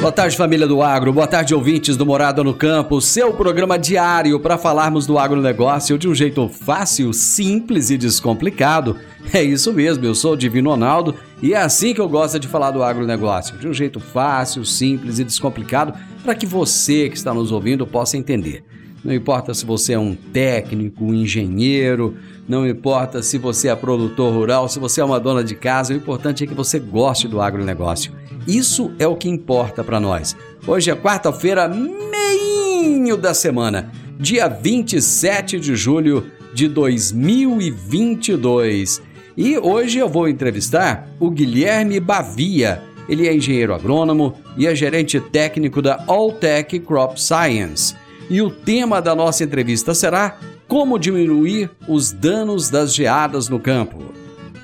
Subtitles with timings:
[0.00, 1.12] Boa tarde, família do Agro.
[1.12, 3.02] Boa tarde, ouvintes do Morada no Campo.
[3.02, 8.96] Seu programa diário para falarmos do agronegócio de um jeito fácil, simples e descomplicado.
[9.30, 12.48] É isso mesmo, eu sou o Divino Ronaldo e é assim que eu gosto de
[12.48, 13.58] falar do agronegócio.
[13.58, 15.92] De um jeito fácil, simples e descomplicado
[16.24, 18.64] para que você que está nos ouvindo possa entender.
[19.02, 24.34] Não importa se você é um técnico, um engenheiro, não importa se você é produtor
[24.34, 27.40] rural, se você é uma dona de casa, o importante é que você goste do
[27.40, 28.12] agronegócio.
[28.46, 30.36] Isso é o que importa para nós.
[30.66, 39.00] Hoje é quarta-feira, meinho da semana, dia 27 de julho de 2022.
[39.36, 42.82] E hoje eu vou entrevistar o Guilherme Bavia.
[43.08, 47.94] Ele é engenheiro agrônomo e é gerente técnico da Alltech Crop Science.
[48.30, 50.38] E o tema da nossa entrevista será
[50.68, 54.14] como diminuir os danos das geadas no campo.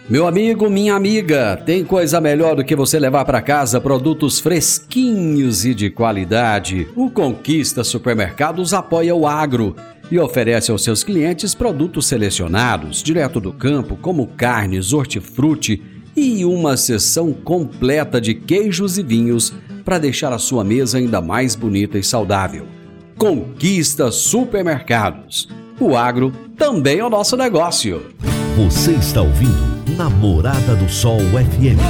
[0.08, 5.64] Meu amigo, minha amiga, tem coisa melhor do que você levar para casa produtos fresquinhos
[5.64, 6.86] e de qualidade.
[6.94, 9.74] O Conquista Supermercados apoia o agro
[10.08, 15.82] e oferece aos seus clientes produtos selecionados, direto do campo, como carnes, hortifruti
[16.14, 19.52] e uma seção completa de queijos e vinhos
[19.84, 22.75] para deixar a sua mesa ainda mais bonita e saudável.
[23.19, 25.49] Conquista Supermercados.
[25.81, 28.15] O agro também é o nosso negócio.
[28.59, 31.81] Você está ouvindo Namorada do Sol FM.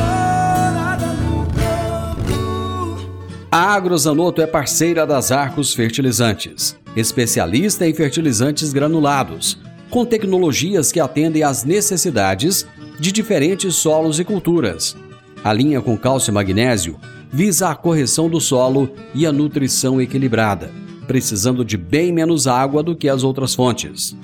[3.50, 9.58] A Agrozanoto é parceira das Arcos Fertilizantes, especialista em fertilizantes granulados,
[9.90, 12.64] com tecnologias que atendem às necessidades
[13.00, 14.96] de diferentes solos e culturas.
[15.42, 16.96] A linha com cálcio e magnésio
[17.32, 22.96] visa a correção do solo e a nutrição equilibrada precisando de bem menos água do
[22.96, 24.16] que as outras fontes.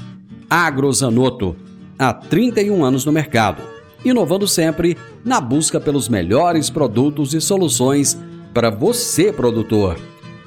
[0.48, 1.56] Agrozanoto,
[1.98, 3.62] há 31 anos no mercado,
[4.04, 8.18] inovando sempre na busca pelos melhores produtos e soluções
[8.52, 9.98] para você, produtor.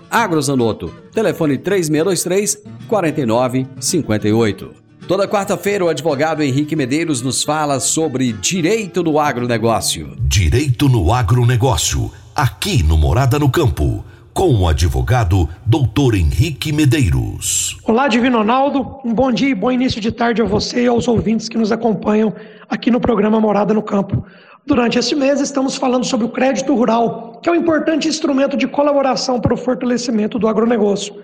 [0.10, 4.86] Agrozanoto, telefone 3623 4958.
[5.08, 10.16] Toda quarta-feira, o advogado Henrique Medeiros nos fala sobre direito no agronegócio.
[10.20, 14.04] Direito no agronegócio, aqui no Morada no Campo
[14.36, 16.16] com o advogado Dr.
[16.16, 17.80] Henrique Medeiros.
[17.86, 19.00] Olá, Divino Ronaldo.
[19.06, 21.72] Um bom dia e bom início de tarde a você e aos ouvintes que nos
[21.72, 22.34] acompanham
[22.70, 24.26] aqui no programa Morada no Campo.
[24.66, 28.68] Durante este mês, estamos falando sobre o crédito rural, que é um importante instrumento de
[28.68, 31.16] colaboração para o fortalecimento do agronegócio.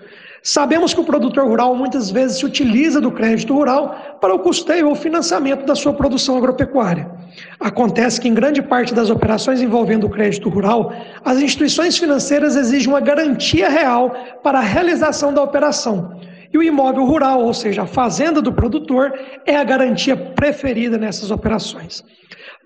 [0.42, 4.88] Sabemos que o produtor rural muitas vezes se utiliza do crédito rural para o custeio
[4.88, 7.10] ou financiamento da sua produção agropecuária.
[7.58, 10.92] Acontece que, em grande parte das operações envolvendo o crédito rural,
[11.24, 16.20] as instituições financeiras exigem uma garantia real para a realização da operação.
[16.52, 19.12] E o imóvel rural, ou seja, a fazenda do produtor,
[19.46, 22.04] é a garantia preferida nessas operações.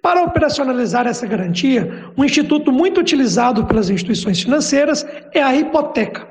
[0.03, 6.27] Para operacionalizar essa garantia, um instituto muito utilizado pelas instituições financeiras é a hipoteca.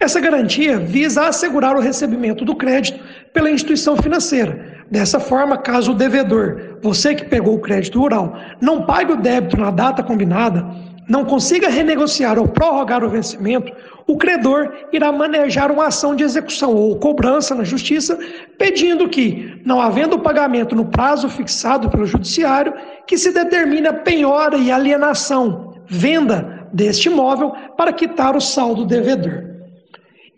[0.00, 3.00] Essa garantia visa assegurar o recebimento do crédito
[3.32, 4.84] pela instituição financeira.
[4.88, 9.56] Dessa forma, caso o devedor, você que pegou o crédito rural, não pague o débito
[9.56, 10.66] na data combinada,
[11.08, 13.72] não consiga renegociar ou prorrogar o vencimento,
[14.06, 18.18] o credor irá manejar uma ação de execução ou cobrança na justiça,
[18.58, 22.72] pedindo que, não havendo pagamento no prazo fixado pelo judiciário,
[23.06, 29.47] que se determine a penhora e alienação, venda deste imóvel para quitar o saldo devedor.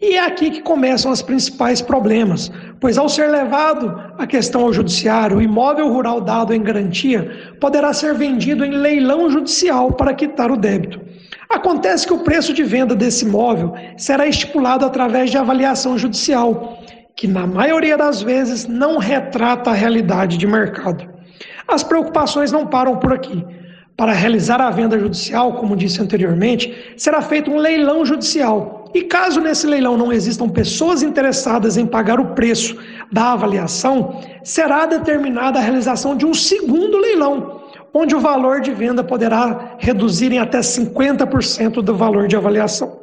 [0.02, 2.50] E é aqui que começam os principais problemas,
[2.80, 7.92] pois ao ser levado a questão ao judiciário, o imóvel rural dado em garantia poderá
[7.92, 10.98] ser vendido em leilão judicial para quitar o débito.
[11.50, 16.78] Acontece que o preço de venda desse imóvel será estipulado através de avaliação judicial,
[17.14, 21.06] que na maioria das vezes não retrata a realidade de mercado.
[21.68, 23.44] As preocupações não param por aqui.
[23.98, 29.40] Para realizar a venda judicial, como disse anteriormente, será feito um leilão judicial E caso
[29.40, 32.76] nesse leilão não existam pessoas interessadas em pagar o preço
[33.10, 37.60] da avaliação, será determinada a realização de um segundo leilão,
[37.94, 43.00] onde o valor de venda poderá reduzir em até 50% do valor de avaliação.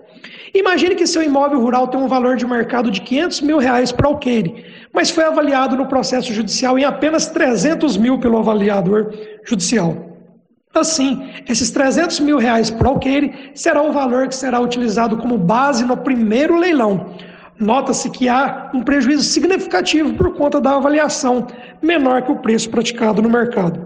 [0.54, 4.08] Imagine que seu imóvel rural tem um valor de mercado de 500 mil reais para
[4.08, 9.14] alqueire, mas foi avaliado no processo judicial em apenas 300 mil pelo avaliador
[9.46, 10.07] judicial.
[10.78, 15.84] Assim, esses 300 mil reais por alqueire será o valor que será utilizado como base
[15.86, 17.14] no primeiro leilão.
[17.60, 21.48] Nota-se que há um prejuízo significativo por conta da avaliação
[21.82, 23.84] menor que o preço praticado no mercado.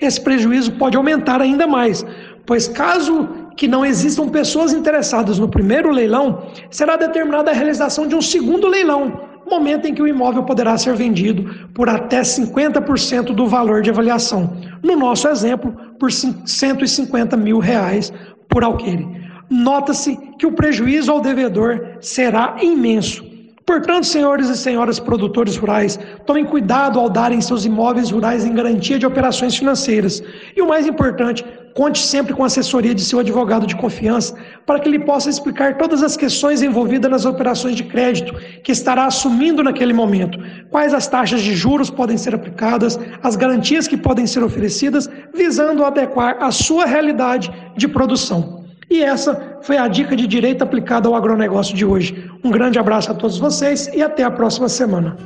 [0.00, 2.04] Esse prejuízo pode aumentar ainda mais,
[2.46, 8.14] pois caso que não existam pessoas interessadas no primeiro leilão, será determinada a realização de
[8.14, 13.46] um segundo leilão, momento em que o imóvel poderá ser vendido por até 50% do
[13.46, 14.56] valor de avaliação.
[14.82, 18.12] No nosso exemplo, por 150 mil reais
[18.48, 19.06] por alqueire.
[19.48, 23.24] Nota-se que o prejuízo ao devedor será imenso.
[23.66, 28.98] Portanto, senhores e senhoras produtores rurais, tomem cuidado ao darem seus imóveis rurais em garantia
[28.98, 30.20] de operações financeiras.
[30.56, 31.44] E o mais importante,
[31.74, 34.34] conte sempre com a assessoria de seu advogado de confiança
[34.66, 39.06] para que ele possa explicar todas as questões envolvidas nas operações de crédito que estará
[39.06, 40.38] assumindo naquele momento.
[40.70, 45.84] Quais as taxas de juros podem ser aplicadas, as garantias que podem ser oferecidas, visando
[45.84, 48.60] adequar a sua realidade de produção.
[48.90, 52.28] E essa foi a dica de direito aplicada ao agronegócio de hoje.
[52.42, 55.16] Um grande abraço a todos vocês e até a próxima semana.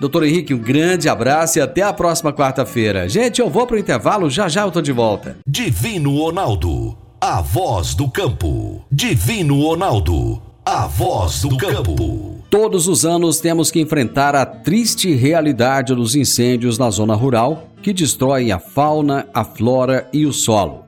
[0.00, 3.06] Doutor Henrique, um grande abraço e até a próxima quarta-feira.
[3.06, 5.36] Gente, eu vou para o intervalo, já já eu tô de volta.
[5.46, 8.82] Divino Ronaldo, a voz do campo.
[8.90, 12.38] Divino Ronaldo, a voz do campo.
[12.48, 17.92] Todos os anos temos que enfrentar a triste realidade dos incêndios na zona rural que
[17.92, 20.84] destroem a fauna, a flora e o solo.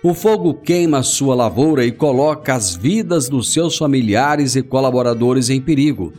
[0.00, 5.60] O fogo queima sua lavoura e coloca as vidas dos seus familiares e colaboradores em
[5.60, 6.12] perigo.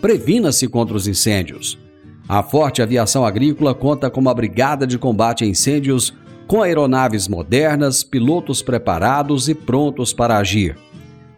[0.00, 1.78] Previna-se contra os incêndios.
[2.28, 6.14] A Forte Aviação Agrícola conta com uma brigada de combate a incêndios
[6.46, 10.76] com aeronaves modernas, pilotos preparados e prontos para agir.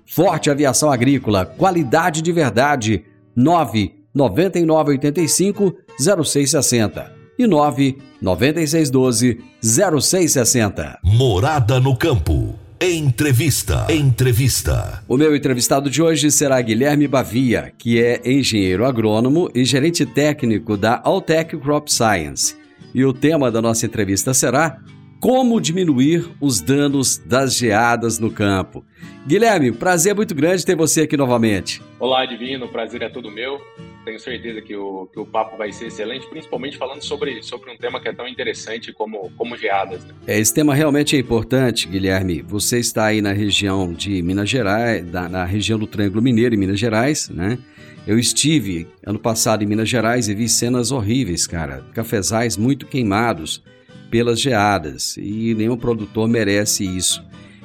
[0.07, 3.05] Forte Aviação Agrícola, qualidade de verdade.
[3.35, 10.99] 9 9985 0660 e 9 9612 0660.
[11.05, 12.50] Morada no campo.
[12.83, 13.87] Entrevista.
[13.91, 15.05] Entrevista.
[15.07, 20.79] O meu entrevistado de hoje será Guilherme Bavia, que é engenheiro agrônomo e gerente técnico
[20.79, 22.57] da Altec Crop Science.
[22.95, 24.79] E o tema da nossa entrevista será
[25.21, 28.83] como diminuir os danos das geadas no campo.
[29.27, 31.83] Guilherme, prazer muito grande ter você aqui novamente.
[31.99, 33.61] Olá, Divino, o prazer é todo meu.
[34.03, 37.77] Tenho certeza que o, que o papo vai ser excelente, principalmente falando sobre, sobre um
[37.77, 40.03] tema que é tão interessante como, como geadas.
[40.07, 40.15] Né?
[40.27, 42.41] É, esse tema realmente é importante, Guilherme.
[42.41, 46.59] Você está aí na região de Minas Gerais, na, na região do Triângulo Mineiro, em
[46.59, 47.59] Minas Gerais, né?
[48.07, 51.85] Eu estive ano passado em Minas Gerais e vi cenas horríveis, cara.
[51.93, 53.63] Cafezais muito queimados
[54.11, 57.25] pelas geadas e nenhum produtor merece isso.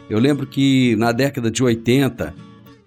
[0.10, 2.34] Eu lembro que na década de 80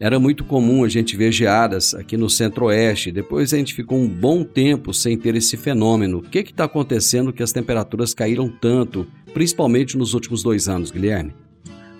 [0.00, 3.10] era muito comum a gente ver geadas aqui no centro-oeste.
[3.10, 6.18] Depois a gente ficou um bom tempo sem ter esse fenômeno.
[6.18, 11.34] O que está acontecendo que as temperaturas caíram tanto, principalmente nos últimos dois anos, Guilherme?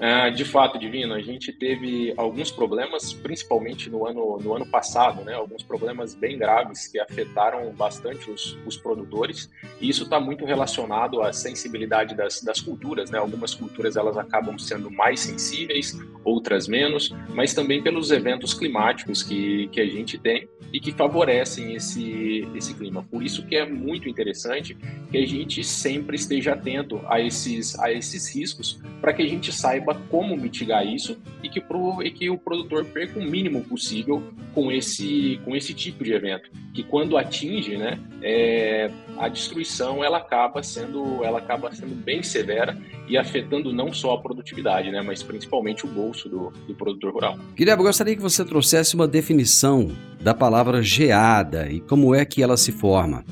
[0.01, 5.25] Ah, de fato, Divino, a gente teve alguns problemas, principalmente no ano, no ano passado,
[5.25, 5.35] né?
[5.35, 9.51] Alguns problemas bem graves que afetaram bastante os, os produtores.
[9.81, 13.19] E isso está muito relacionado à sensibilidade das, das culturas, né?
[13.19, 19.67] Algumas culturas elas acabam sendo mais sensíveis, outras menos, mas também pelos eventos climáticos que,
[19.69, 23.03] que a gente tem e que favorecem esse, esse clima.
[23.11, 24.77] Por isso que é muito interessante
[25.11, 28.79] que a gente sempre esteja atento a esses, a esses riscos
[29.09, 32.85] para que a gente saiba como mitigar isso e que, pro, e que o produtor
[32.85, 34.23] perca o mínimo possível
[34.55, 36.51] com esse, com esse tipo de evento.
[36.75, 42.77] Que quando atinge, né, é, a destruição ela acaba sendo ela acaba sendo bem severa
[43.09, 47.39] e afetando não só a produtividade, né, mas principalmente o bolso do, do produtor rural.
[47.57, 52.59] Guilherme, gostaria que você trouxesse uma definição da palavra geada e como é que ela
[52.59, 53.25] se forma.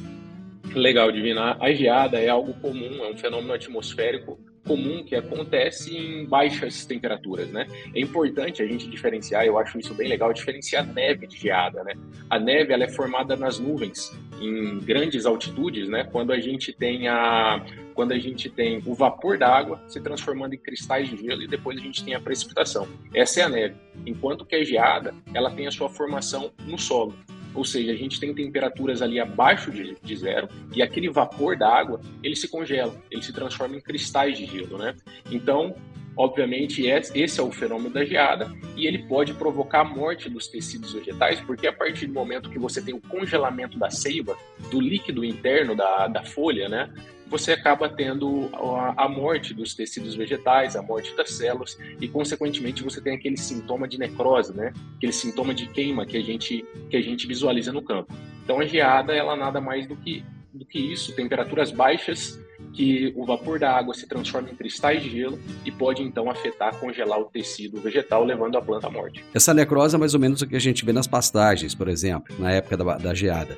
[0.75, 1.59] Legal, Divina.
[1.61, 7.49] A geada é algo comum, é um fenômeno atmosférico comum que acontece em baixas temperaturas,
[7.49, 7.67] né?
[7.95, 11.95] É importante a gente diferenciar, eu acho isso bem legal, diferenciar neve de geada, né?
[12.29, 16.05] A neve ela é formada nas nuvens em grandes altitudes, né?
[16.05, 20.59] Quando a gente tem a quando a gente tem o vapor d'água se transformando em
[20.59, 22.87] cristais de gelo e depois a gente tem a precipitação.
[23.15, 23.77] Essa é a neve.
[24.05, 27.15] Enquanto que a geada, ela tem a sua formação no solo.
[27.57, 31.69] Ou seja, a gente tem temperaturas ali abaixo de, de zero e aquele vapor da
[31.69, 34.95] água, ele se congela, ele se transforma em cristais de gelo, né?
[35.31, 35.75] Então,
[36.19, 40.95] Obviamente, esse é o fenômeno da geada e ele pode provocar a morte dos tecidos
[40.95, 44.35] vegetais, porque a partir do momento que você tem o congelamento da seiva,
[44.71, 46.91] do líquido interno da, da folha, né,
[47.29, 48.49] você acaba tendo
[48.97, 53.89] a, morte dos tecidos vegetais, a morte das células e, consequentemente, você tem aquele sintoma
[53.89, 57.83] de necrose, né, aquele sintoma de queima que a gente, que a gente visualiza no
[57.83, 58.15] campo.
[58.45, 62.39] Então, a geada, ela nada mais do que, do que isso, temperaturas baixas
[62.73, 66.75] que o vapor da água se transforma em cristais de gelo e pode então afetar,
[66.79, 69.25] congelar o tecido vegetal, levando a planta à morte.
[69.35, 72.35] Essa necrose é mais ou menos o que a gente vê nas pastagens, por exemplo,
[72.39, 73.57] na época da, da geada.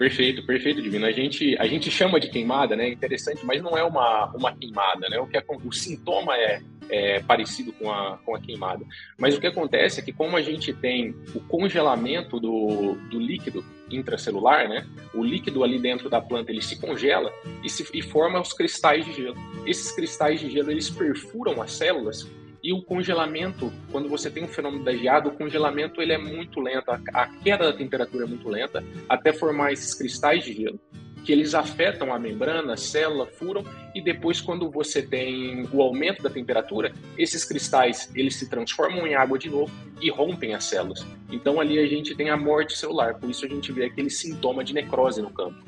[0.00, 1.04] Perfeito, perfeito, Divino.
[1.04, 2.88] A gente, a gente chama de queimada, né?
[2.88, 5.18] Interessante, mas não é uma, uma queimada, né?
[5.18, 8.82] O, que é, o sintoma é, é parecido com a, com a queimada.
[9.18, 13.62] Mas o que acontece é que, como a gente tem o congelamento do, do líquido
[13.90, 14.86] intracelular, né?
[15.12, 17.30] O líquido ali dentro da planta ele se congela
[17.62, 19.36] e, se, e forma os cristais de gelo.
[19.66, 22.26] Esses cristais de gelo eles perfuram as células
[22.62, 26.60] e o congelamento, quando você tem um fenômeno da geada, o congelamento ele é muito
[26.60, 30.78] lento, a queda da temperatura é muito lenta, até formar esses cristais de gelo,
[31.24, 33.64] que eles afetam a membrana, a célula, furam,
[33.94, 39.14] e depois quando você tem o aumento da temperatura, esses cristais eles se transformam em
[39.14, 41.04] água de novo e rompem as células.
[41.30, 44.64] Então ali a gente tem a morte celular, por isso a gente vê aquele sintoma
[44.64, 45.58] de necrose no campo,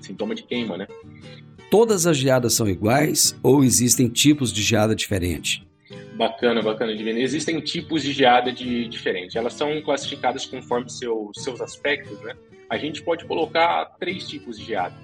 [0.00, 0.86] sintoma de queima, né?
[1.70, 5.62] Todas as geadas são iguais ou existem tipos de geada diferentes?
[6.20, 7.18] Bacana, bacana, Divina.
[7.18, 9.36] Existem tipos de geada de, diferentes.
[9.36, 12.36] Elas são classificadas conforme seu, seus aspectos, né?
[12.68, 14.94] A gente pode colocar três tipos de geada.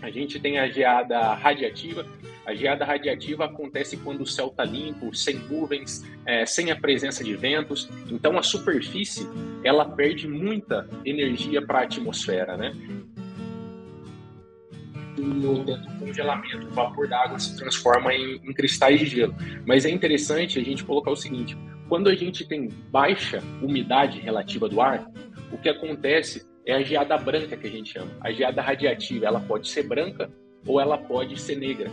[0.00, 2.06] A gente tem a geada radiativa.
[2.46, 7.24] A geada radiativa acontece quando o céu está limpo, sem nuvens, é, sem a presença
[7.24, 7.88] de ventos.
[8.08, 9.28] Então a superfície
[9.64, 12.72] ela perde muita energia para a atmosfera, né?
[15.16, 19.34] Dentro do congelamento, o vapor da água se transforma em, em cristais de gelo.
[19.66, 21.56] Mas é interessante a gente colocar o seguinte:
[21.88, 25.10] quando a gente tem baixa umidade relativa do ar,
[25.52, 28.10] o que acontece é a geada branca que a gente chama.
[28.20, 30.30] A geada radiativa, ela pode ser branca
[30.66, 31.90] ou ela pode ser negra.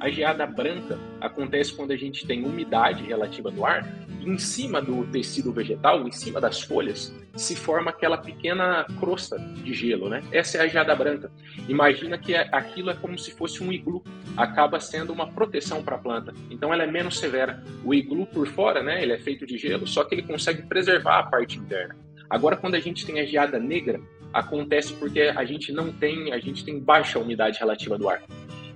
[0.00, 3.86] A geada branca acontece quando a gente tem umidade relativa do ar
[4.18, 9.38] e em cima do tecido vegetal, em cima das folhas, se forma aquela pequena crosta
[9.38, 10.22] de gelo, né?
[10.32, 11.30] Essa é a geada branca.
[11.68, 14.02] Imagina que aquilo é como se fosse um iglu,
[14.38, 16.32] acaba sendo uma proteção para a planta.
[16.50, 17.62] Então ela é menos severa.
[17.84, 19.02] O iglu por fora, né?
[19.02, 21.94] Ele é feito de gelo, só que ele consegue preservar a parte interna.
[22.28, 24.00] Agora, quando a gente tem a geada negra,
[24.32, 28.22] acontece porque a gente não tem, a gente tem baixa umidade relativa do ar.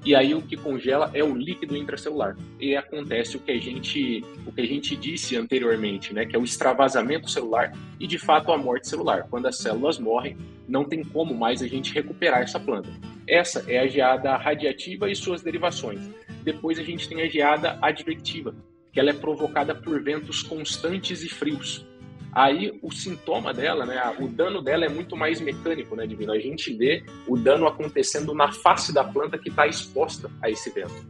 [0.04, 2.36] E aí o que congela é o líquido intracelular.
[2.60, 6.38] E acontece o que a gente, o que a gente disse anteriormente, né, que é
[6.38, 9.26] o extravasamento celular e de fato a morte celular.
[9.30, 10.36] Quando as células morrem,
[10.68, 12.90] não tem como mais a gente recuperar essa planta.
[13.26, 16.00] Essa é a geada radiativa e suas derivações.
[16.42, 18.54] Depois a gente tem a geada advectiva,
[18.92, 21.86] que ela é provocada por ventos constantes e frios.
[22.34, 26.32] Aí o sintoma dela, né, o dano dela é muito mais mecânico, né, Divino?
[26.32, 30.68] A gente vê o dano acontecendo na face da planta que está exposta a esse
[30.70, 31.06] vento.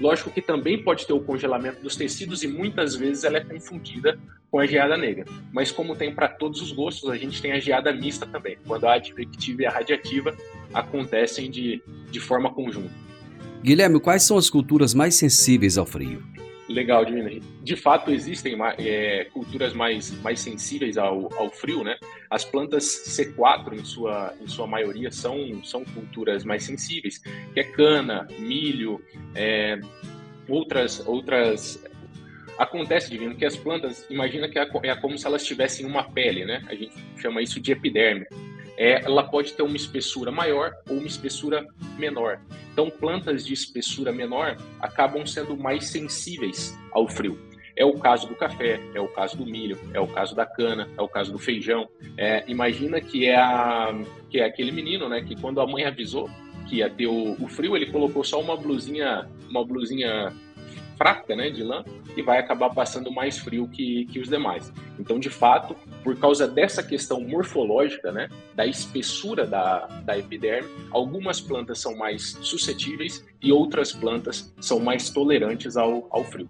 [0.00, 4.18] Lógico que também pode ter o congelamento dos tecidos e muitas vezes ela é confundida
[4.50, 5.26] com a geada negra.
[5.52, 8.86] Mas como tem para todos os gostos, a gente tem a geada mista também, quando
[8.86, 10.34] a advectiva e a radiativa
[10.72, 12.90] acontecem de, de forma conjunta.
[13.62, 16.22] Guilherme, quais são as culturas mais sensíveis ao frio?
[16.72, 17.30] Legal, Divina.
[17.62, 21.96] De fato, existem é, culturas mais, mais sensíveis ao, ao frio, né?
[22.30, 27.64] As plantas C4, em sua, em sua maioria, são, são culturas mais sensíveis, que é
[27.64, 29.02] cana, milho,
[29.34, 29.78] é,
[30.48, 31.82] outras, outras...
[32.58, 36.44] Acontece, Divino, que as plantas, imagina que é, é como se elas tivessem uma pele,
[36.44, 36.62] né?
[36.68, 38.26] A gente chama isso de epiderme
[38.82, 41.64] é, ela pode ter uma espessura maior ou uma espessura
[41.96, 42.40] menor.
[42.72, 47.38] Então, plantas de espessura menor acabam sendo mais sensíveis ao frio.
[47.76, 50.88] É o caso do café, é o caso do milho, é o caso da cana,
[50.98, 51.88] é o caso do feijão.
[52.18, 53.94] É, imagina que é, a,
[54.28, 56.28] que é aquele menino, né, que quando a mãe avisou
[56.68, 60.32] que ia ter o, o frio, ele colocou só uma blusinha, uma blusinha
[61.02, 61.84] fraca, né, de lã,
[62.16, 64.72] e vai acabar passando mais frio que, que os demais.
[65.00, 71.40] Então, de fato, por causa dessa questão morfológica, né, da espessura da, da epiderme, algumas
[71.40, 76.48] plantas são mais suscetíveis e outras plantas são mais tolerantes ao, ao frio.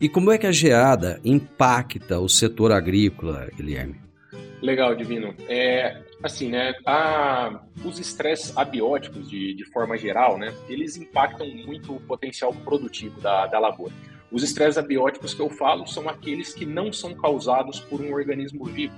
[0.00, 4.00] E como é que a geada impacta o setor agrícola, Guilherme?
[4.62, 5.34] Legal, Divino.
[5.48, 11.96] É, assim, né, a, os estresses abióticos, de, de forma geral, né, eles impactam muito
[11.96, 13.92] o potencial produtivo da, da lavoura.
[14.30, 18.64] Os estresses abióticos que eu falo são aqueles que não são causados por um organismo
[18.64, 18.94] vivo,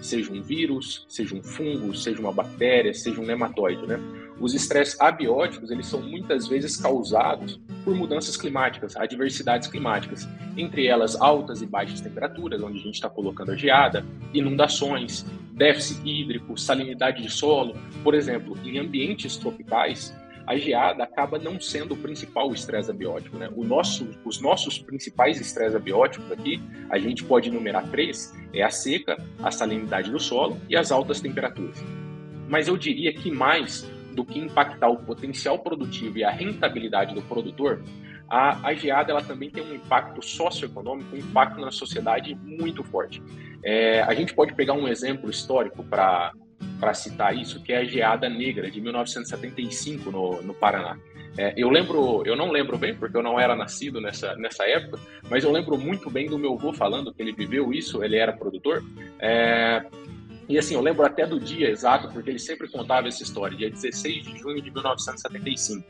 [0.00, 3.98] seja um vírus, seja um fungo, seja uma bactéria, seja um nematóide, né?
[4.40, 11.20] Os estresses abióticos, eles são muitas vezes causados por mudanças climáticas, adversidades climáticas, entre elas
[11.20, 17.22] altas e baixas temperaturas, onde a gente está colocando a geada, inundações, déficit hídrico, salinidade
[17.22, 17.76] de solo.
[18.02, 20.14] Por exemplo, em ambientes tropicais,
[20.46, 23.38] a geada acaba não sendo o principal estresse abiótico.
[23.38, 23.48] Né?
[23.54, 28.70] O nosso, os nossos principais estresses abióticos aqui, a gente pode enumerar três: é a
[28.70, 31.82] seca, a salinidade do solo e as altas temperaturas.
[32.48, 37.22] Mas eu diria que mais do que impactar o potencial produtivo e a rentabilidade do
[37.22, 37.82] produtor,
[38.28, 43.22] a, a geada ela também tem um impacto socioeconômico, um impacto na sociedade muito forte.
[43.64, 46.32] É, a gente pode pegar um exemplo histórico para
[46.78, 50.98] para citar isso, que é a Geada Negra de 1975 no, no Paraná.
[51.36, 55.00] É, eu lembro, eu não lembro bem porque eu não era nascido nessa, nessa época,
[55.28, 58.32] mas eu lembro muito bem do meu avô falando que ele viveu isso, ele era
[58.32, 58.84] produtor.
[59.18, 59.84] É,
[60.48, 63.70] e assim, eu lembro até do dia exato, porque ele sempre contava essa história, dia
[63.70, 65.84] 16 de junho de 1975.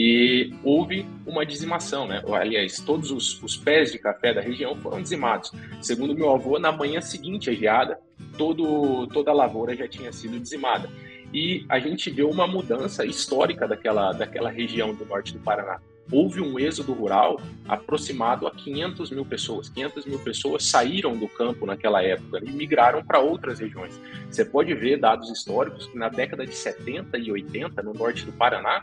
[0.00, 2.22] E houve uma dizimação, né?
[2.32, 5.50] Aliás, todos os, os pés de café da região foram dizimados.
[5.82, 7.98] Segundo meu avô, na manhã seguinte à geada,
[8.36, 10.88] todo, toda a lavoura já tinha sido dizimada.
[11.34, 16.40] E a gente vê uma mudança histórica daquela, daquela região do norte do Paraná houve
[16.40, 19.68] um êxodo rural aproximado a 500 mil pessoas.
[19.68, 24.00] 500 mil pessoas saíram do campo naquela época e migraram para outras regiões.
[24.30, 28.32] Você pode ver dados históricos que na década de 70 e 80, no norte do
[28.32, 28.82] Paraná,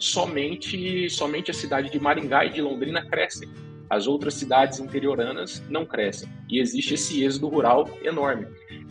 [0.00, 3.48] somente, somente a cidade de Maringá e de Londrina crescem.
[3.88, 6.28] As outras cidades interioranas não crescem.
[6.48, 8.46] E existe esse êxodo rural enorme.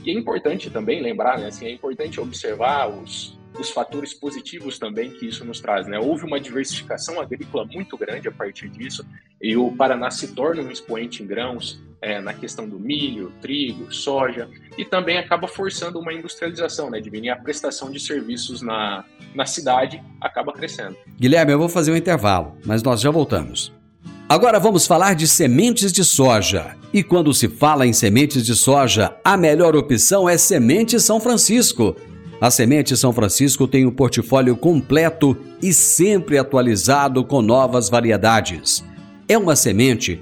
[0.05, 5.09] E é importante também lembrar, né, assim, é importante observar os, os fatores positivos também
[5.09, 5.87] que isso nos traz.
[5.87, 5.97] Né?
[5.97, 9.05] Houve uma diversificação agrícola muito grande a partir disso,
[9.41, 13.93] e o Paraná se torna um expoente em grãos é, na questão do milho, trigo,
[13.93, 17.29] soja, e também acaba forçando uma industrialização, né, Divine?
[17.29, 19.03] A prestação de serviços na,
[19.35, 20.95] na cidade acaba crescendo.
[21.19, 23.73] Guilherme, eu vou fazer um intervalo, mas nós já voltamos.
[24.27, 26.75] Agora vamos falar de sementes de soja.
[26.93, 31.95] E quando se fala em sementes de soja, a melhor opção é Semente São Francisco
[32.41, 38.81] a Semente São Francisco tem um portfólio completo e sempre atualizado com novas variedades.
[39.27, 40.21] É uma semente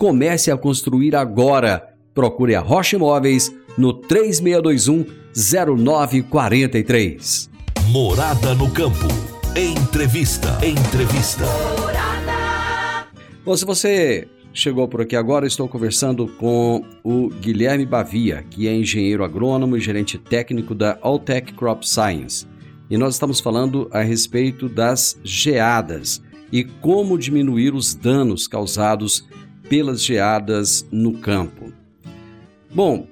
[0.00, 1.94] Comece a construir agora.
[2.14, 5.04] Procure a Rocha Imóveis no 3621
[5.36, 7.50] 0943.
[7.88, 9.06] Morada no campo.
[9.54, 10.58] Entrevista.
[10.64, 11.44] Entrevista.
[11.78, 13.08] Morada.
[13.44, 18.74] Bom, se você chegou por aqui agora, estou conversando com o Guilherme Bavia, que é
[18.74, 22.46] engenheiro agrônomo e gerente técnico da Alltech Crop Science.
[22.88, 29.28] E nós estamos falando a respeito das geadas e como diminuir os danos causados
[29.70, 31.72] pelas geadas no campo.
[32.74, 33.06] Bom,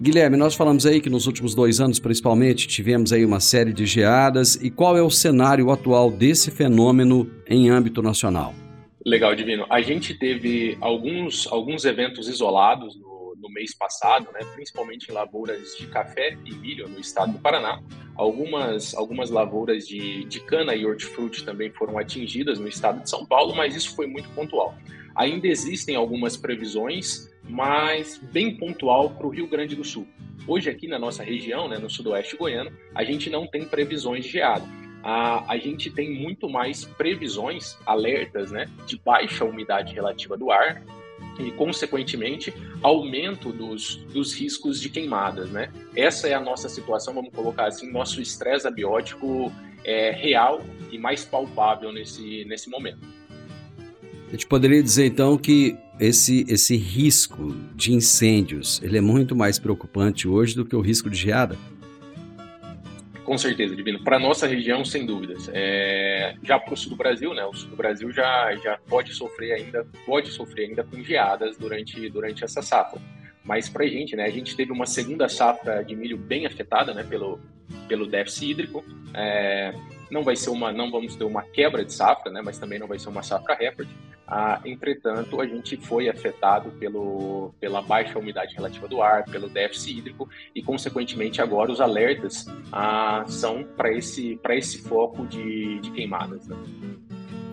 [0.00, 3.84] Guilherme, nós falamos aí que nos últimos dois anos, principalmente, tivemos aí uma série de
[3.84, 4.54] geadas.
[4.54, 8.54] E qual é o cenário atual desse fenômeno em âmbito nacional?
[9.04, 9.66] Legal, Divino.
[9.68, 15.76] A gente teve alguns, alguns eventos isolados no, no mês passado, né, principalmente em lavouras
[15.78, 17.78] de café e milho no estado do Paraná.
[18.20, 23.24] Algumas, algumas lavouras de, de cana e hortifruti também foram atingidas no estado de São
[23.24, 24.74] Paulo, mas isso foi muito pontual.
[25.16, 30.06] Ainda existem algumas previsões, mas bem pontual para o Rio Grande do Sul.
[30.46, 34.32] Hoje aqui na nossa região, né, no sudoeste goiano, a gente não tem previsões de
[34.32, 34.66] geada
[35.02, 40.82] a, a gente tem muito mais previsões, alertas, né, de baixa umidade relativa do ar
[41.46, 45.72] e, consequentemente, aumento dos, dos riscos de queimadas, né?
[45.94, 49.52] Essa é a nossa situação, vamos colocar assim, nosso estresse abiótico
[49.84, 53.00] é real e mais palpável nesse, nesse momento.
[54.28, 59.58] A gente poderia dizer então que esse, esse risco de incêndios ele é muito mais
[59.58, 61.58] preocupante hoje do que o risco de geada?
[63.30, 64.02] Com certeza, Divino.
[64.02, 65.48] Para nossa região, sem dúvidas.
[65.54, 66.34] É...
[66.42, 67.44] Já para o sul do Brasil, né?
[67.44, 72.08] O sul do Brasil já, já pode sofrer ainda, pode sofrer ainda com geadas durante,
[72.08, 73.00] durante essa safra.
[73.44, 74.24] Mas para a gente, né?
[74.24, 77.04] A gente teve uma segunda safra de milho bem afetada, né?
[77.04, 77.38] Pelo,
[77.86, 78.84] pelo déficit hídrico.
[79.14, 79.74] É...
[80.10, 82.40] Não vai ser uma, não vamos ter uma quebra de safra, né?
[82.44, 83.90] Mas também não vai ser uma safra recorde.
[84.26, 89.98] Ah, entretanto, a gente foi afetado pelo, pela baixa umidade relativa do ar, pelo déficit
[89.98, 96.46] hídrico e, consequentemente, agora os alertas ah, são para esse, esse foco de, de queimadas.
[96.46, 96.56] Né?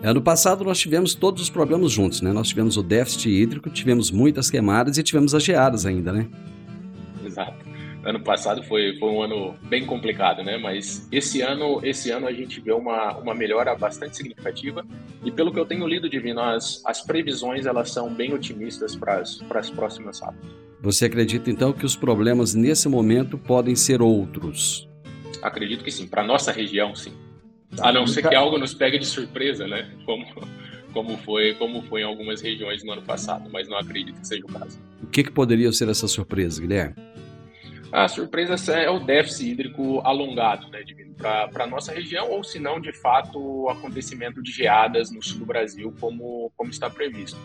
[0.02, 2.32] Ano passado nós tivemos todos os problemas juntos, né?
[2.32, 6.28] Nós tivemos o déficit hídrico, tivemos muitas queimadas e tivemos as geadas ainda, né?
[8.04, 10.56] Ano passado foi, foi um ano bem complicado, né?
[10.56, 14.86] Mas esse ano, esse ano a gente vê uma, uma melhora bastante significativa
[15.24, 19.20] e pelo que eu tenho lido, Divino, as, as previsões elas são bem otimistas para
[19.20, 20.68] as próximas safras.
[20.80, 24.88] Você acredita então que os problemas nesse momento podem ser outros?
[25.42, 27.12] Acredito que sim, para nossa região sim.
[27.80, 29.90] A não ser que algo nos pegue de surpresa, né?
[30.06, 30.24] Como,
[30.92, 34.44] como foi, como foi em algumas regiões no ano passado, mas não acredito que seja
[34.44, 34.78] o caso.
[35.02, 36.94] O que, que poderia ser essa surpresa, Guilherme?
[37.90, 40.82] A surpresa é o déficit hídrico alongado, né,
[41.16, 45.40] para a nossa região, ou se não, de fato, o acontecimento de geadas no sul
[45.40, 47.38] do Brasil, como, como está previsto.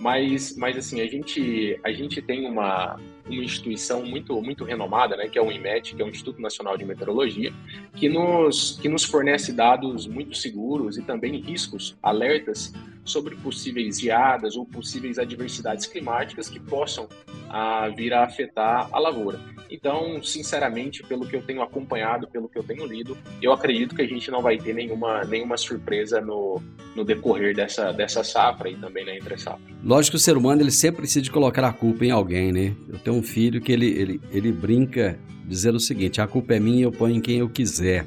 [0.00, 5.28] Mas, mas assim, a gente, a gente tem uma, uma instituição muito, muito renomada, né,
[5.28, 7.52] que é o IMET, que é o Instituto Nacional de Meteorologia,
[7.94, 12.72] que nos, que nos fornece dados muito seguros e também riscos, alertas
[13.04, 17.08] sobre possíveis geadas ou possíveis adversidades climáticas que possam
[17.48, 19.40] ah, vir a afetar a lavoura.
[19.70, 24.02] Então, sinceramente, pelo que eu tenho acompanhado, pelo que eu tenho lido, eu acredito que
[24.02, 26.60] a gente não vai ter nenhuma, nenhuma surpresa no,
[26.96, 29.60] no decorrer dessa, dessa safra e também na entre safra.
[29.84, 32.74] Lógico que o ser humano ele sempre precisa de colocar a culpa em alguém, né?
[32.88, 36.60] Eu tenho um filho que ele, ele, ele brinca dizendo o seguinte: a culpa é
[36.60, 38.06] minha, eu ponho em quem eu quiser.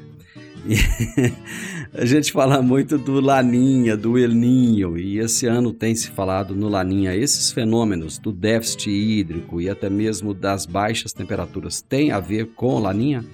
[1.92, 6.54] A gente fala muito do Laninha, do El Ninho, e esse ano tem se falado
[6.56, 7.14] no Laninha.
[7.14, 12.78] Esses fenômenos do déficit hídrico e até mesmo das baixas temperaturas têm a ver com
[12.78, 13.24] Laninha?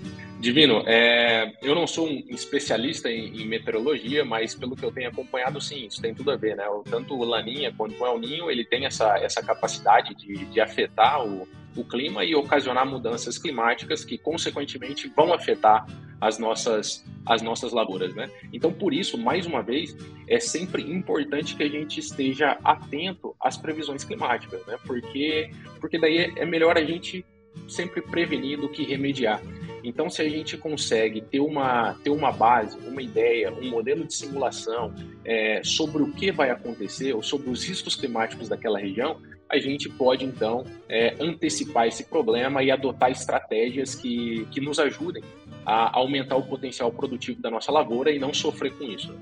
[0.40, 5.10] Divino, é, eu não sou um especialista em, em, meteorologia, mas pelo que eu tenho
[5.10, 6.64] acompanhado, sim, isso tem tudo a ver, né?
[6.88, 11.22] Tanto o Laninha quanto o El Ninho, ele tem essa, essa capacidade de, de afetar
[11.26, 15.84] o, o clima e ocasionar mudanças climáticas que, consequentemente, vão afetar
[16.18, 18.30] as nossas, as nossas lavouras, né?
[18.50, 19.94] Então, por isso, mais uma vez,
[20.26, 24.78] é sempre importante que a gente esteja atento às previsões climáticas, né?
[24.86, 27.26] Porque, porque daí é melhor a gente
[27.68, 29.42] sempre prevenir do que remediar.
[29.82, 34.14] Então, se a gente consegue ter uma, ter uma base, uma ideia, um modelo de
[34.14, 39.58] simulação é, sobre o que vai acontecer ou sobre os riscos climáticos daquela região, a
[39.58, 45.24] gente pode então é, antecipar esse problema e adotar estratégias que, que nos ajudem
[45.66, 49.12] a aumentar o potencial produtivo da nossa lavoura e não sofrer com isso.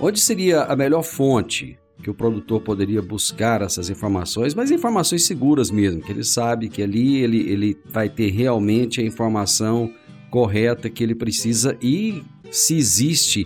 [0.00, 5.72] Onde seria a melhor fonte que o produtor poderia buscar essas informações, mas informações seguras
[5.72, 9.92] mesmo, que ele sabe que ali ele, ele vai ter realmente a informação
[10.30, 13.44] correta que ele precisa e se existe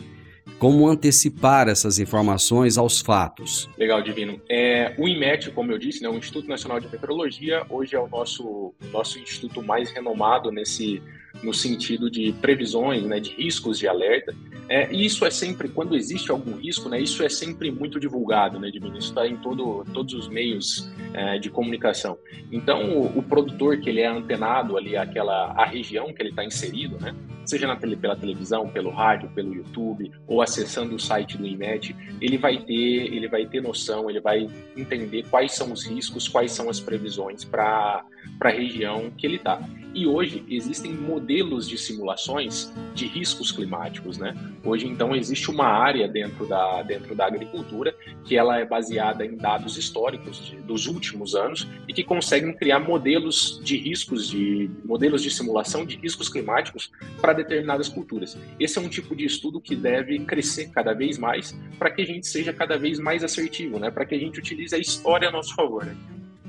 [0.59, 3.67] como antecipar essas informações aos fatos.
[3.79, 4.39] Legal, Divino.
[4.47, 8.09] É, o IMET, como eu disse, né, o Instituto Nacional de Meteorologia, hoje é o
[8.09, 11.03] nosso, nosso instituto mais renomado nesse,
[11.43, 14.35] no sentido de previsões, né, de riscos de alerta.
[14.69, 18.59] É, e isso é sempre, quando existe algum risco, né, isso é sempre muito divulgado,
[18.59, 18.97] né, Divino?
[18.97, 22.19] Isso está em todo, todos os meios é, de comunicação.
[22.53, 26.45] Então, o, o, produtor que ele é antenado ali àquela a região que ele está
[26.45, 27.15] inserido, né,
[27.51, 31.95] seja na tele, pela televisão, pelo rádio, pelo YouTube ou acessando o site do IMET,
[32.21, 36.53] ele vai ter, ele vai ter noção, ele vai entender quais são os riscos, quais
[36.53, 38.05] são as previsões para
[38.41, 39.61] a região que ele está.
[39.93, 44.37] E hoje existem modelos de simulações de riscos climáticos, né?
[44.65, 49.37] Hoje então existe uma área dentro da, dentro da agricultura que ela é baseada em
[49.37, 55.23] dados históricos de, dos últimos anos e que conseguem criar modelos de riscos de modelos
[55.23, 58.37] de simulação de riscos climáticos para determinadas culturas.
[58.59, 62.07] Esse é um tipo de estudo que deve crescer cada vez mais para que a
[62.07, 63.91] gente seja cada vez mais assertivo, né?
[63.91, 65.85] Para que a gente utilize a história a nosso favor.
[65.85, 65.97] Né?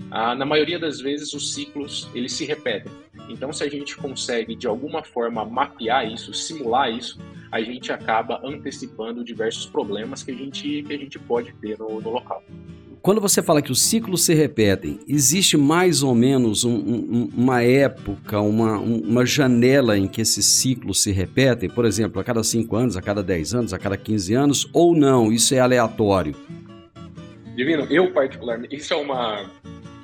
[0.10, 2.92] Ah, na maioria das vezes os ciclos eles se repetem.
[3.30, 7.18] Então, se a gente consegue de alguma forma mapear isso, simular isso,
[7.52, 12.02] a gente acaba antecipando diversos problemas que a gente, que a gente pode ter no,
[12.02, 12.44] no local.
[13.02, 17.64] Quando você fala que os ciclos se repetem, existe mais ou menos um, um, uma
[17.64, 21.68] época, uma, uma janela em que esses ciclos se repetem?
[21.68, 24.70] Por exemplo, a cada 5 anos, a cada 10 anos, a cada 15 anos?
[24.72, 25.32] Ou não?
[25.32, 26.36] Isso é aleatório?
[27.56, 29.50] Divino, eu particularmente, isso é uma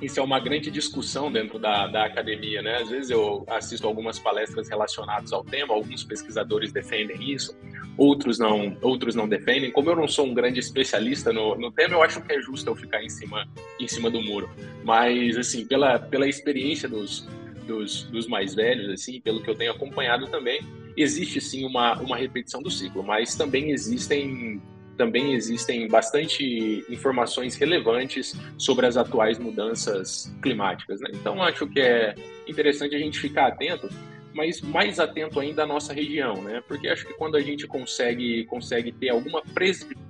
[0.01, 2.77] isso é uma grande discussão dentro da, da academia, né?
[2.77, 7.57] Às vezes eu assisto algumas palestras relacionadas ao tema, alguns pesquisadores defendem isso,
[7.97, 9.71] outros não, outros não defendem.
[9.71, 12.69] Como eu não sou um grande especialista no, no tema, eu acho que é justo
[12.69, 13.47] eu ficar em cima,
[13.79, 14.49] em cima do muro.
[14.83, 17.27] Mas, assim, pela, pela experiência dos,
[17.65, 20.61] dos, dos mais velhos, assim, pelo que eu tenho acompanhado também,
[20.95, 24.61] existe sim uma, uma repetição do ciclo, mas também existem
[24.97, 30.99] também existem bastante informações relevantes sobre as atuais mudanças climáticas.
[30.99, 31.09] Né?
[31.13, 32.15] Então, acho que é
[32.47, 33.87] interessante a gente ficar atento,
[34.33, 36.61] mas mais atento ainda à nossa região, né?
[36.67, 39.41] porque acho que quando a gente consegue, consegue ter alguma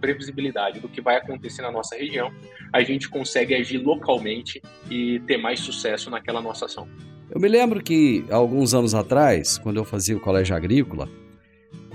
[0.02, 2.32] previsibilidade do que vai acontecer na nossa região,
[2.74, 6.88] a gente consegue agir localmente e ter mais sucesso naquela nossa ação.
[7.30, 11.10] Eu me lembro que alguns anos atrás, quando eu fazia o colégio agrícola,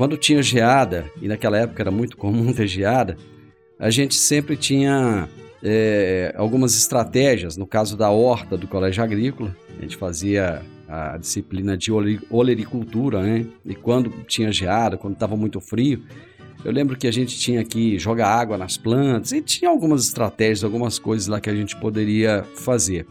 [0.02, 3.16] quando tinha geada, e naquela época era muito comum ter geada,
[3.78, 5.28] a gente sempre tinha
[5.62, 7.56] é, algumas estratégias.
[7.56, 11.92] No caso da horta do colégio agrícola, a gente fazia a disciplina de
[12.28, 13.46] olericultura, né?
[13.64, 16.02] E quando tinha geada, quando estava muito frio,
[16.64, 20.64] eu lembro que a gente tinha que jogar água nas plantas e tinha algumas estratégias,
[20.64, 23.06] algumas coisas lá que a gente poderia fazer.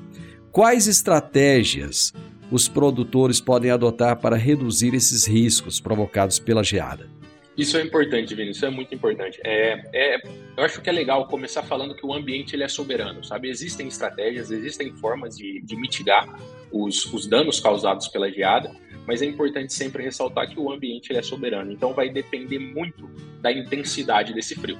[0.52, 2.14] Quais estratégias
[2.52, 7.10] os produtores podem adotar para reduzir esses riscos provocados pela geada?
[7.58, 9.40] Isso é importante, Vini, isso é muito importante.
[9.44, 10.22] É, é,
[10.58, 13.50] eu acho que é legal começar falando que o ambiente ele é soberano, sabe?
[13.50, 16.28] Existem estratégias, existem formas de, de mitigar
[16.72, 18.72] os, os danos causados pela geada,
[19.06, 23.10] mas é importante sempre ressaltar que o ambiente ele é soberano, então vai depender muito
[23.42, 24.78] da intensidade desse frio.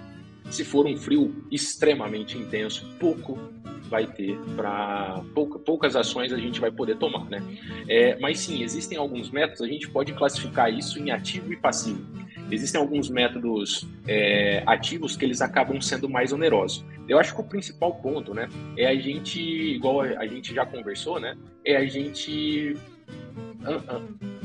[0.52, 3.40] Se for um frio extremamente intenso, pouco
[3.90, 7.42] vai ter para pouca, poucas ações a gente vai poder tomar, né?
[7.90, 12.02] É, mas sim, existem alguns métodos, a gente pode classificar isso em ativo e passivo.
[12.50, 16.86] Existem alguns métodos é, ativos que eles acabam sendo mais onerosos.
[17.08, 21.20] Eu acho que o principal ponto, né, é a gente, igual a gente já conversou,
[21.20, 21.36] né,
[21.66, 22.76] é a gente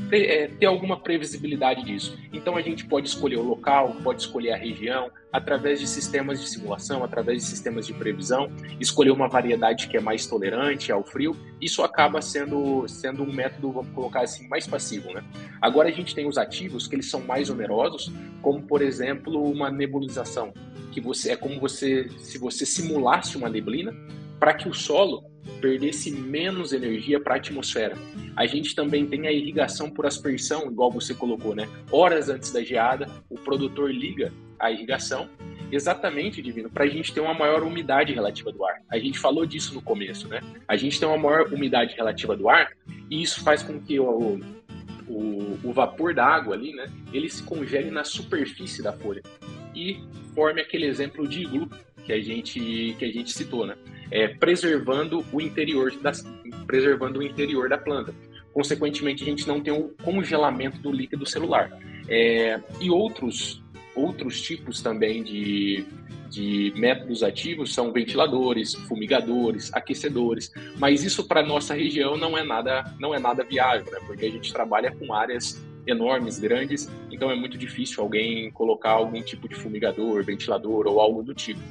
[0.09, 2.17] ter, é, ter alguma previsibilidade disso.
[2.31, 6.49] Então a gente pode escolher o local, pode escolher a região, através de sistemas de
[6.49, 8.49] simulação, através de sistemas de previsão,
[8.79, 11.35] escolher uma variedade que é mais tolerante ao frio.
[11.61, 15.13] Isso acaba sendo, sendo um método, vamos colocar assim, mais passivo.
[15.13, 15.23] Né?
[15.61, 19.69] Agora a gente tem os ativos, que eles são mais onerosos, como por exemplo uma
[19.69, 20.53] nebulização,
[20.91, 23.93] que você é como você se você simulasse uma neblina
[24.39, 25.23] para que o solo
[25.61, 27.95] perdesse menos energia para a atmosfera.
[28.35, 31.67] A gente também tem a irrigação por aspersão, igual você colocou, né?
[31.91, 35.29] Horas antes da geada, o produtor liga a irrigação,
[35.71, 38.81] exatamente, Divino, para a gente ter uma maior umidade relativa do ar.
[38.89, 40.41] A gente falou disso no começo, né?
[40.67, 42.71] A gente tem uma maior umidade relativa do ar
[43.09, 44.39] e isso faz com que o,
[45.07, 46.85] o, o vapor da água ali, né?
[47.11, 49.21] Ele se congele na superfície da folha
[49.75, 49.99] e
[50.33, 51.69] forme aquele exemplo de iglu
[52.07, 53.75] que a gente, que a gente citou, né?
[54.11, 56.11] é, preservando o interior da,
[56.65, 58.13] preservando o interior da planta.
[58.53, 61.71] Consequentemente, a gente não tem o congelamento do líquido celular.
[62.07, 63.63] É, e outros,
[63.95, 65.85] outros tipos também de,
[66.29, 72.95] de métodos ativos são ventiladores, fumigadores, aquecedores, mas isso para nossa região não é nada
[72.99, 73.99] não é nada viável, né?
[74.07, 79.21] porque a gente trabalha com áreas enormes, grandes, então é muito difícil alguém colocar algum
[79.21, 81.61] tipo de fumigador, ventilador ou algo do tipo.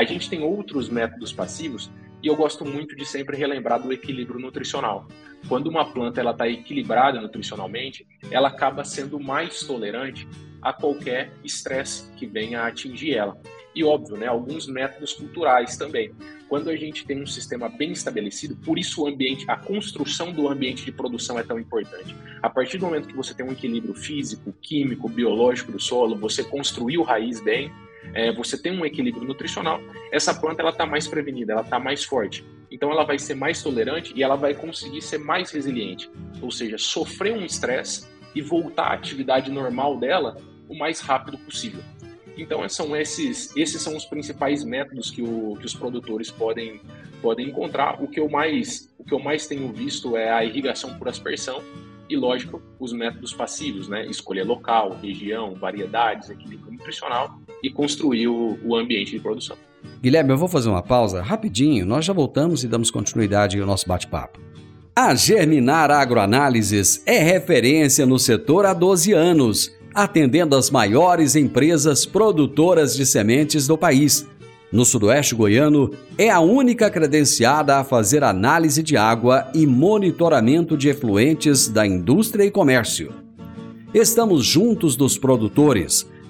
[0.00, 1.90] A gente tem outros métodos passivos
[2.22, 5.06] e eu gosto muito de sempre relembrar do equilíbrio nutricional.
[5.46, 10.26] Quando uma planta ela está equilibrada nutricionalmente, ela acaba sendo mais tolerante
[10.62, 13.38] a qualquer estresse que venha a atingir ela.
[13.74, 16.14] E óbvio, né, alguns métodos culturais também.
[16.48, 20.48] Quando a gente tem um sistema bem estabelecido, por isso o ambiente, a construção do
[20.48, 22.16] ambiente de produção é tão importante.
[22.42, 26.42] A partir do momento que você tem um equilíbrio físico, químico, biológico do solo, você
[26.42, 27.70] construiu raiz bem,
[28.14, 32.04] é, você tem um equilíbrio nutricional, essa planta ela está mais prevenida, ela está mais
[32.04, 32.44] forte.
[32.70, 36.78] Então ela vai ser mais tolerante e ela vai conseguir ser mais resiliente, ou seja,
[36.78, 40.36] sofrer um estresse e voltar à atividade normal dela
[40.68, 41.82] o mais rápido possível.
[42.36, 46.80] Então são esses, esses são os principais métodos que, o, que os produtores podem,
[47.20, 48.00] podem encontrar.
[48.02, 51.62] O que eu mais o que eu mais tenho visto é a irrigação por aspersão,
[52.10, 54.04] e, lógico, os métodos passivos, né?
[54.06, 59.56] Escolher local, região, variedades, equilíbrio nutricional e construir o, o ambiente de produção.
[60.02, 63.88] Guilherme, eu vou fazer uma pausa rapidinho, nós já voltamos e damos continuidade ao nosso
[63.88, 64.40] bate-papo.
[64.94, 72.94] A Germinar Agroanálises é referência no setor há 12 anos, atendendo as maiores empresas produtoras
[72.94, 74.26] de sementes do país
[74.72, 80.88] no Sudoeste Goiano, é a única credenciada a fazer análise de água e monitoramento de
[80.88, 83.12] efluentes da indústria e comércio.
[83.92, 86.08] Estamos juntos dos produtores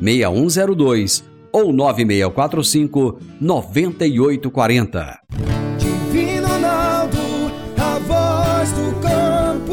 [0.00, 5.20] 3612-6102 ou 9645 9840.
[5.78, 7.18] Divino Ronaldo,
[7.78, 9.72] a voz do campo.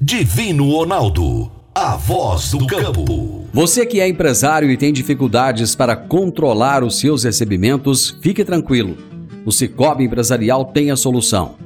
[0.00, 3.46] Divino Ronaldo, a voz do campo.
[3.52, 8.96] Você que é empresário e tem dificuldades para controlar os seus recebimentos, fique tranquilo.
[9.46, 11.65] O Cicobi Empresarial tem a solução.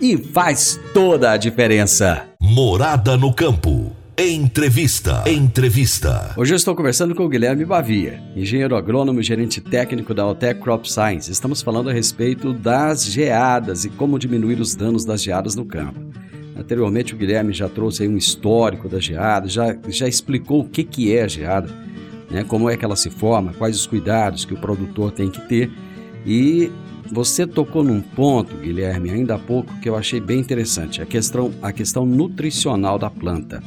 [0.00, 2.26] e faz toda a diferença.
[2.40, 3.92] Morada no campo.
[4.16, 5.24] Entrevista.
[5.26, 6.34] Entrevista.
[6.36, 10.60] Hoje eu estou conversando com o Guilherme Bavia, engenheiro agrônomo e gerente técnico da Altec
[10.60, 11.30] Crop Science.
[11.30, 16.00] Estamos falando a respeito das geadas e como diminuir os danos das geadas no campo.
[16.56, 21.14] Anteriormente o Guilherme já trouxe um histórico da geada, já, já explicou o que, que
[21.14, 21.68] é a geada,
[22.30, 25.40] né, como é que ela se forma, quais os cuidados que o produtor tem que
[25.48, 25.70] ter
[26.26, 26.70] e
[27.10, 31.52] você tocou num ponto, Guilherme, ainda há pouco, que eu achei bem interessante, a questão,
[31.60, 33.62] a questão nutricional da planta.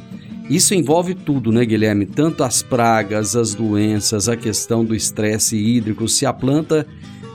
[0.48, 2.06] Isso envolve tudo, né, Guilherme?
[2.06, 6.06] Tanto as pragas, as doenças, a questão do estresse hídrico.
[6.08, 6.86] Se a planta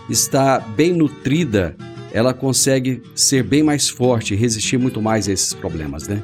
[0.09, 1.75] está bem nutrida,
[2.11, 6.23] ela consegue ser bem mais forte e resistir muito mais a esses problemas, né?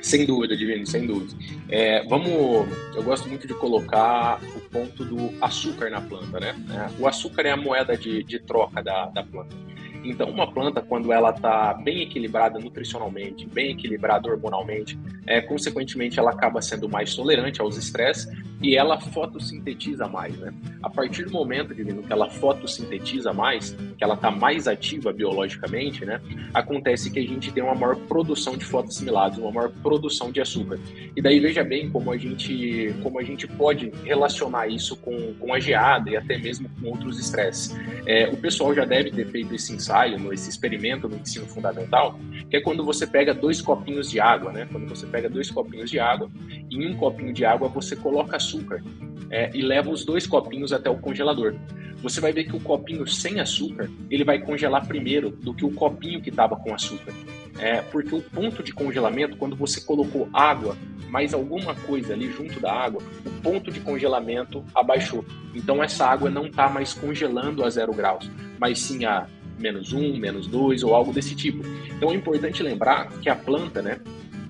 [0.00, 1.32] Sem dúvida, Divino, sem dúvida.
[1.74, 6.54] É, vamos, eu gosto muito de colocar o ponto do açúcar na planta, né?
[6.70, 9.56] É, o açúcar é a moeda de, de troca da, da planta.
[10.04, 16.32] Então, uma planta, quando ela está bem equilibrada nutricionalmente, bem equilibrada hormonalmente, é, consequentemente ela
[16.32, 18.28] acaba sendo mais tolerante aos estresses
[18.60, 20.52] e ela fotossintetiza mais, né?
[20.82, 26.04] A partir do momento, Divino, que ela fotossintetiza mais, que ela está mais ativa biologicamente,
[26.04, 26.20] né?
[26.52, 30.76] Acontece que a gente tem uma maior produção de fotossimilados, uma maior produção de açúcar.
[31.14, 35.54] E daí veja bem como a gente, como a gente pode relacionar isso com, com
[35.54, 37.78] a geada e até mesmo com outros estresses.
[38.04, 42.18] É, o pessoal já deve ter feito esse ensaio, esse experimento no ensino fundamental,
[42.50, 44.66] que é quando você pega dois copinhos de água, né?
[44.72, 46.28] Quando você pega dois copinhos de água,
[46.68, 48.82] e em um copinho de água você coloca açúcar
[49.30, 51.54] é, e leva os dois copinhos até o congelador.
[52.02, 55.72] Você vai ver que o copinho sem açúcar ele vai congelar primeiro do que o
[55.72, 57.12] copinho que estava com açúcar.
[57.58, 60.76] É, porque o ponto de congelamento, quando você colocou água
[61.08, 65.24] mais alguma coisa ali junto da água, o ponto de congelamento abaixou.
[65.54, 69.26] Então essa água não está mais congelando a zero graus, mas sim a
[69.58, 71.62] menos um, menos dois ou algo desse tipo.
[71.94, 74.00] Então é importante lembrar que a planta, né,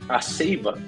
[0.08, 0.78] a seiva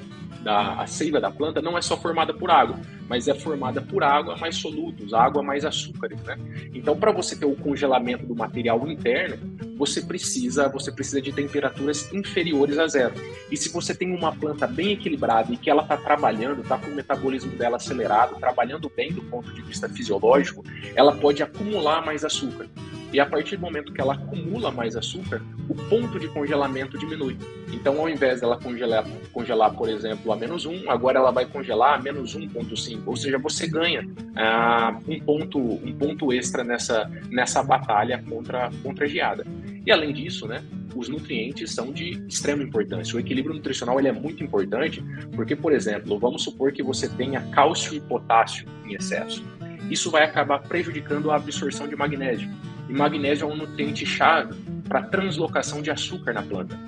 [0.45, 2.79] da a seiva da planta não é só formada por água,
[3.09, 6.39] mas é formada por água mais solutos, água mais açúcares, né?
[6.75, 9.39] Então, para você ter o congelamento do material interno,
[9.77, 13.15] você precisa você precisa de temperaturas inferiores a zero.
[13.51, 16.91] E se você tem uma planta bem equilibrada e que ela está trabalhando, está com
[16.91, 20.63] o metabolismo dela acelerado, trabalhando bem do ponto de vista fisiológico,
[20.95, 22.69] ela pode acumular mais açúcar.
[23.15, 27.39] E a partir do momento que ela acumula mais açúcar, o ponto de congelamento diminui.
[27.73, 31.95] Então, ao invés dela congelar, congelar por exemplo, a menos 1, agora ela vai congelar
[31.97, 33.03] a menos 1,5.
[33.07, 39.05] Ou seja, você ganha ah, um, ponto, um ponto extra nessa, nessa batalha contra, contra
[39.05, 39.47] a geada.
[39.87, 40.65] E além disso, né,
[40.97, 43.17] os nutrientes são de extrema importância.
[43.17, 45.05] O equilíbrio nutricional ele é muito importante
[45.37, 49.45] porque, por exemplo, vamos supor que você tenha cálcio e potássio em excesso.
[49.89, 52.51] Isso vai acabar prejudicando a absorção de magnésio.
[52.89, 54.55] E magnésio é um nutriente chave
[54.89, 56.79] para translocação de açúcar na planta.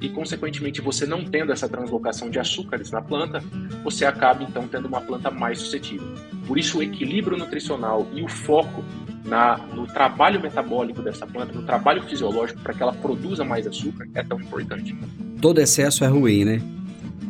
[0.00, 3.42] E, consequentemente, você não tendo essa translocação de açúcares na planta,
[3.82, 6.06] você acaba então tendo uma planta mais suscetível.
[6.46, 8.84] Por isso, o equilíbrio nutricional e o foco
[9.24, 14.06] na, no trabalho metabólico dessa planta, no trabalho fisiológico para que ela produza mais açúcar,
[14.14, 14.94] é tão importante.
[15.40, 16.60] Todo excesso é ruim, né?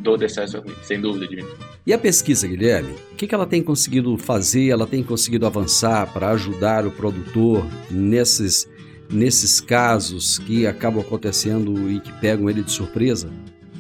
[0.04, 1.48] Todo excesso é ruim, sem dúvida, Divino.
[1.86, 2.92] E a pesquisa, Guilherme?
[3.12, 7.66] O que, que ela tem conseguido fazer, ela tem conseguido avançar para ajudar o produtor
[7.90, 8.70] nesses,
[9.10, 13.30] nesses casos que acabam acontecendo e que pegam ele de surpresa?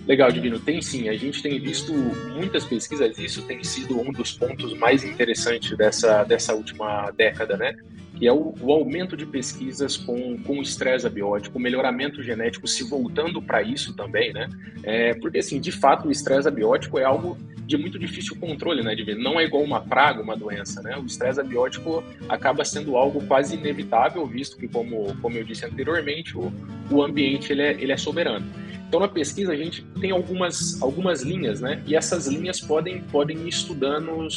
[0.06, 0.58] Legal, Divino.
[0.58, 1.08] Tem sim.
[1.10, 1.92] A gente tem visto
[2.34, 3.18] muitas pesquisas.
[3.18, 7.74] Isso tem sido um dos pontos mais interessantes dessa, dessa última década, né?
[8.14, 13.42] Que é o, o aumento de pesquisas com, com estresse abiótico, melhoramento genético se voltando
[13.42, 14.48] para isso também, né?
[14.82, 17.36] É, porque, assim, de fato, o estresse abiótico é algo
[17.66, 19.22] de muito difícil controle, né, Divino?
[19.22, 20.96] Não é igual uma praga, uma doença, né?
[20.96, 26.36] O estresse abiótico acaba sendo algo quase inevitável, visto que, como, como eu disse anteriormente,
[26.36, 26.52] o,
[26.90, 28.46] o ambiente ele é, ele é soberano.
[28.94, 31.82] Então, na pesquisa, a gente tem algumas, algumas linhas, né?
[31.84, 34.28] E essas linhas podem, podem ir estudando,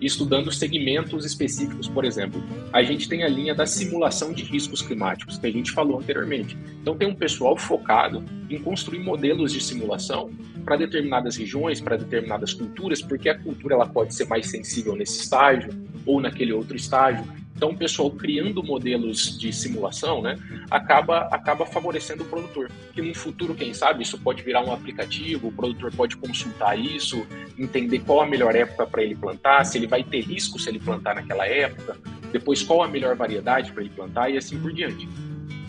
[0.00, 1.86] estudando segmentos específicos.
[1.86, 2.42] Por exemplo,
[2.72, 6.56] a gente tem a linha da simulação de riscos climáticos, que a gente falou anteriormente.
[6.80, 10.30] Então, tem um pessoal focado em construir modelos de simulação
[10.64, 15.20] para determinadas regiões, para determinadas culturas, porque a cultura ela pode ser mais sensível nesse
[15.20, 15.68] estágio
[16.06, 17.22] ou naquele outro estágio.
[17.56, 20.36] Então, o pessoal criando modelos de simulação, né,
[20.70, 22.70] acaba, acaba favorecendo o produtor.
[22.92, 27.26] Que no futuro, quem sabe, isso pode virar um aplicativo, o produtor pode consultar isso,
[27.58, 30.78] entender qual a melhor época para ele plantar, se ele vai ter risco se ele
[30.78, 31.96] plantar naquela época,
[32.30, 35.08] depois qual a melhor variedade para ele plantar e assim por diante.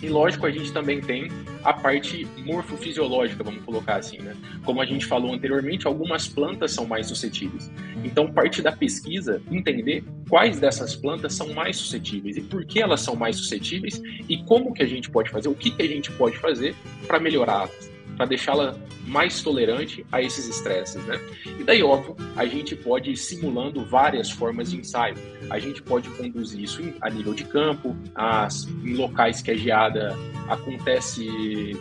[0.01, 1.29] E lógico, a gente também tem
[1.63, 4.35] a parte morfofisiológica, vamos colocar assim, né?
[4.63, 7.71] Como a gente falou anteriormente, algumas plantas são mais suscetíveis.
[8.03, 13.01] Então, parte da pesquisa entender quais dessas plantas são mais suscetíveis e por que elas
[13.01, 16.11] são mais suscetíveis e como que a gente pode fazer, o que, que a gente
[16.11, 16.75] pode fazer
[17.07, 21.17] para melhorá-las para deixá-la mais tolerante a esses estresses, né?
[21.59, 25.15] E daí, óbvio, a gente pode ir simulando várias formas de ensaio.
[25.49, 30.17] A gente pode conduzir isso a nível de campo, as, em locais que a geada
[30.49, 31.25] acontece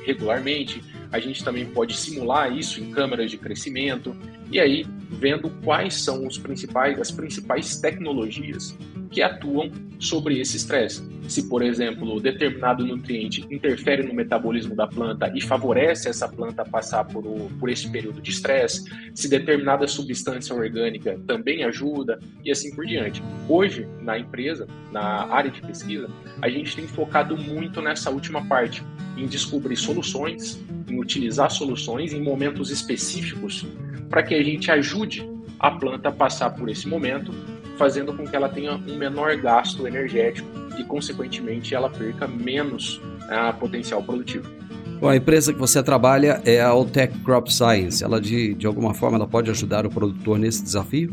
[0.05, 0.82] regularmente.
[1.11, 4.14] A gente também pode simular isso em câmeras de crescimento
[4.51, 8.76] e aí vendo quais são os principais, as principais tecnologias
[9.11, 11.03] que atuam sobre esse estresse.
[11.28, 17.05] Se, por exemplo, determinado nutriente interfere no metabolismo da planta e favorece essa planta passar
[17.05, 18.84] por, o, por esse período de estresse,
[19.14, 23.22] se determinada substância orgânica também ajuda e assim por diante.
[23.49, 26.09] Hoje, na empresa, na área de pesquisa,
[26.42, 28.82] a gente tem focado muito nessa última parte,
[29.16, 33.66] em descobrir soluções, em utilizar soluções em momentos específicos
[34.09, 35.28] para que a gente ajude
[35.59, 37.32] a planta a passar por esse momento
[37.76, 43.55] fazendo com que ela tenha um menor gasto energético e, consequentemente, ela perca menos uh,
[43.59, 44.51] potencial produtivo.
[44.99, 48.03] Bom, a empresa que você trabalha é a Altec Crop Science.
[48.03, 51.12] Ela, de, de alguma forma, ela pode ajudar o produtor nesse desafio?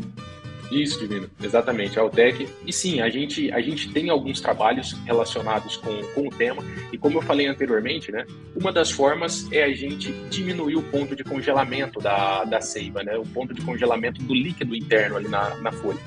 [0.70, 2.48] Isso, Divino, exatamente, a Altec.
[2.66, 6.62] E sim, a gente, a gente tem alguns trabalhos relacionados com, com o tema,
[6.92, 8.24] e como eu falei anteriormente, né,
[8.56, 13.16] uma das formas é a gente diminuir o ponto de congelamento da, da seiva, né,
[13.16, 15.98] o ponto de congelamento do líquido interno ali na, na folha.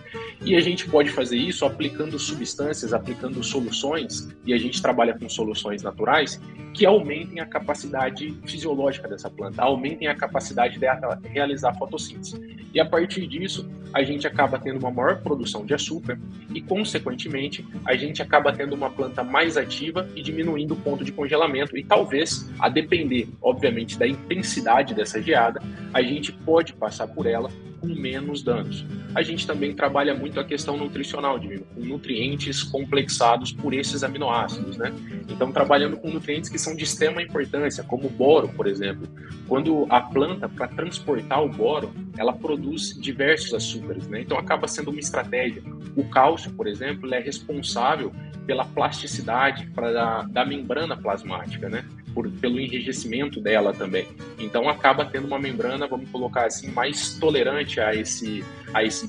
[0.42, 5.28] E a gente pode fazer isso aplicando substâncias, aplicando soluções, e a gente trabalha com
[5.28, 6.40] soluções naturais
[6.74, 10.86] que aumentem a capacidade fisiológica dessa planta, aumentem a capacidade de
[11.30, 12.40] realizar fotossíntese.
[12.72, 16.20] E a partir disso, a gente acaba tendo uma maior produção de açúcar
[16.54, 21.12] e, consequentemente, a gente acaba tendo uma planta mais ativa e diminuindo o ponto de
[21.12, 21.76] congelamento.
[21.76, 25.60] E talvez, a depender, obviamente, da intensidade dessa geada,
[25.92, 28.86] a gente pode passar por ela com menos danos.
[29.16, 34.78] A gente também trabalha muito a questão nutricional, de, com nutrientes complexados por esses aminoácidos,
[34.78, 34.94] né?
[35.30, 39.08] Então, trabalhando com nutrientes que são de extrema importância, como o boro, por exemplo.
[39.48, 44.22] Quando a planta, para transportar o boro, ela produz diversos açúcares, né?
[44.22, 45.64] Então, acaba sendo uma estratégia.
[45.96, 48.12] O cálcio, por exemplo, é responsável
[48.46, 51.86] pela plasticidade pra, da, da membrana plasmática, né?
[52.18, 54.08] por, pelo enrijecimento dela também.
[54.40, 59.08] Então acaba tendo uma membrana, vamos colocar assim, mais tolerante a esse, a esse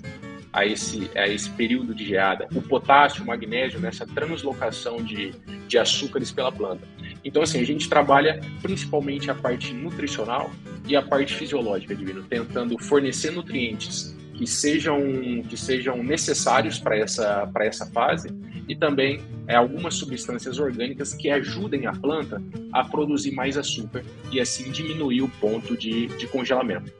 [0.59, 2.48] a esse, a esse período de geada.
[2.52, 5.32] O potássio, o magnésio, nessa translocação de,
[5.68, 6.86] de açúcares pela planta.
[7.24, 10.50] Então, assim, a gente trabalha principalmente a parte nutricional
[10.86, 15.00] e a parte fisiológica, Divino, tentando fornecer nutrientes que sejam,
[15.48, 18.28] que sejam necessários para essa, essa fase
[18.68, 22.42] e também é, algumas substâncias orgânicas que ajudem a planta
[22.72, 26.92] a produzir mais açúcar e assim diminuir o ponto de, de congelamento.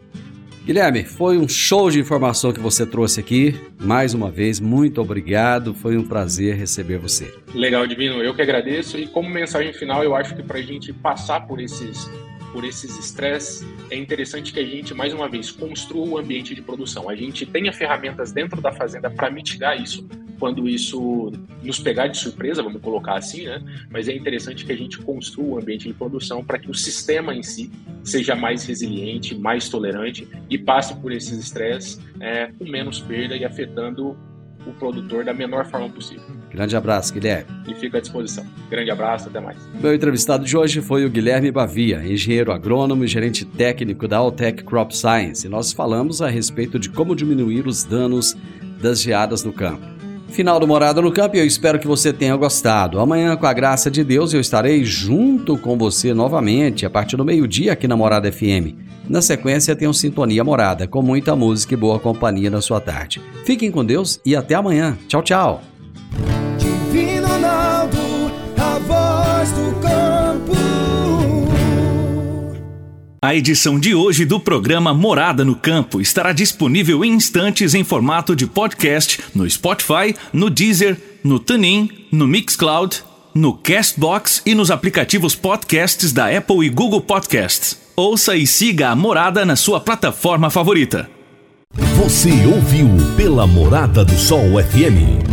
[0.69, 3.59] Guilherme, foi um show de informação que você trouxe aqui.
[3.81, 5.73] Mais uma vez, muito obrigado.
[5.73, 7.35] Foi um prazer receber você.
[7.55, 8.23] Legal, Divino.
[8.23, 8.99] Eu que agradeço.
[8.99, 12.11] E como mensagem final, eu acho que para a gente passar por esses
[12.53, 16.63] por esses estresses, é interessante que a gente, mais uma vez, construa o ambiente de
[16.63, 17.09] produção.
[17.09, 20.07] A gente tenha ferramentas dentro da fazenda para mitigar isso
[20.39, 21.33] quando isso
[21.63, 23.61] nos pegar de surpresa, vamos colocar assim, né?
[23.91, 27.35] Mas é interessante que a gente construa o ambiente de produção para que o sistema
[27.35, 27.71] em si
[28.05, 33.45] seja mais resiliente, mais tolerante e passe por esses estresses é, com menos perda e
[33.45, 34.17] afetando
[34.67, 36.23] o produtor da menor forma possível.
[36.51, 37.47] Grande abraço, Guilherme.
[37.67, 38.45] E fico à disposição.
[38.71, 39.59] Grande abraço, até mais.
[39.81, 44.65] Meu entrevistado de hoje foi o Guilherme Bavia, engenheiro agrônomo e gerente técnico da Altec
[44.65, 45.47] Crop Science.
[45.47, 48.37] E nós falamos a respeito de como diminuir os danos
[48.81, 49.99] das geadas no campo.
[50.29, 53.01] Final do Morada no Campo e eu espero que você tenha gostado.
[53.01, 57.25] Amanhã, com a graça de Deus, eu estarei junto com você novamente a partir do
[57.25, 58.88] meio-dia aqui na Morada FM.
[59.09, 63.23] Na sequência, tem um Sintonia Morada, com muita música e boa companhia na sua tarde.
[63.45, 64.99] Fiquem com Deus e até amanhã.
[65.09, 65.63] Tchau, tchau.
[66.59, 67.97] Divino Ronaldo,
[68.59, 70.53] a voz do campo.
[73.23, 78.37] A edição de hoje do programa Morada no Campo estará disponível em instantes em formato
[78.37, 83.03] de podcast no Spotify, no Deezer, no TuneIn, no Mixcloud,
[83.35, 87.88] no Castbox e nos aplicativos podcasts da Apple e Google Podcasts.
[87.99, 91.11] Ouça e siga a Morada na sua plataforma favorita.
[91.97, 95.27] Você ouviu pela Morada do Sol FM.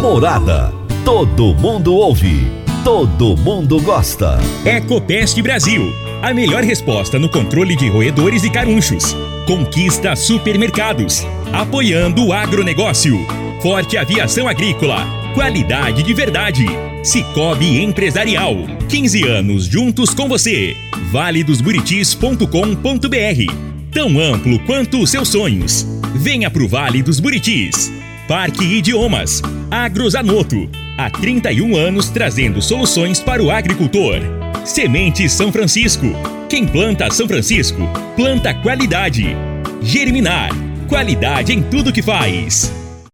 [0.00, 0.72] Morada.
[1.04, 2.50] Todo mundo ouve.
[2.82, 4.38] Todo mundo gosta.
[4.64, 6.07] Ecopest Brasil.
[6.20, 9.16] A melhor resposta no controle de roedores e carunchos.
[9.46, 11.24] Conquista supermercados.
[11.52, 13.16] Apoiando o agronegócio.
[13.62, 15.06] Forte aviação agrícola.
[15.32, 16.66] Qualidade de verdade.
[17.04, 18.56] Cicobi Empresarial.
[18.88, 20.76] 15 anos juntos com você.
[21.12, 23.54] valedosburitis.com.br.
[23.92, 25.86] Tão amplo quanto os seus sonhos.
[26.16, 27.92] Venha pro Vale dos Buritis.
[28.26, 29.40] Parque Idiomas.
[29.70, 30.68] Agrozanoto.
[30.98, 34.37] Há 31 anos trazendo soluções para o agricultor.
[34.64, 36.06] Semente São Francisco.
[36.48, 37.82] Quem planta São Francisco,
[38.16, 39.36] planta qualidade.
[39.82, 40.50] Germinar.
[40.88, 42.72] Qualidade em tudo que faz.